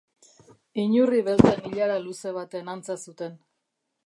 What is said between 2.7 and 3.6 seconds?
antza zuten.